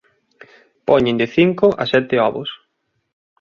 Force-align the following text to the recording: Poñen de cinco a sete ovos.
Poñen 0.87 1.19
de 1.21 1.27
cinco 1.37 1.67
a 1.81 1.83
sete 1.93 2.15
ovos. 2.27 2.49